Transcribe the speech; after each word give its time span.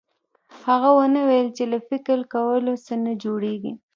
هغه 0.65 0.89
ونه 0.97 1.19
ويل 1.27 1.47
چې 1.57 1.63
له 1.71 1.77
فکر 1.89 2.17
کولو 2.33 2.73
څه 2.85 2.93
نه 3.05 3.13
جوړېږي. 3.23 3.73